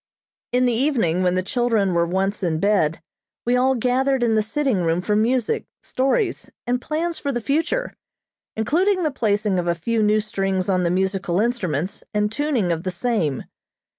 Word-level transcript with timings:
In 0.51 0.65
the 0.65 0.73
evening, 0.73 1.21
when 1.21 1.35
the 1.35 1.43
children 1.43 1.93
were 1.93 2.07
once 2.07 2.41
in 2.41 2.59
bed, 2.59 3.03
we 3.45 3.55
all 3.55 3.75
gathered 3.75 4.23
in 4.23 4.33
the 4.33 4.41
sitting 4.41 4.77
room 4.81 4.99
for 4.99 5.15
music, 5.15 5.67
stories 5.83 6.49
and 6.65 6.81
plans 6.81 7.19
for 7.19 7.31
the 7.31 7.39
future, 7.39 7.93
including 8.55 9.03
the 9.03 9.11
placing 9.11 9.59
of 9.59 9.67
a 9.67 9.75
few 9.75 10.01
new 10.01 10.19
strings 10.19 10.69
on 10.69 10.81
the 10.83 10.89
musical 10.89 11.39
instruments 11.39 12.03
and 12.15 12.31
tuning 12.31 12.71
of 12.71 12.81
the 12.81 12.89
same. 12.89 13.43